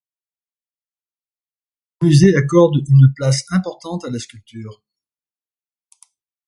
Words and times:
Le 2.01 2.07
musée 2.07 2.35
accorde 2.35 2.77
une 2.89 3.13
place 3.15 3.43
importante 3.51 4.03
à 4.03 4.09
la 4.09 4.17
sculpture. 4.17 4.81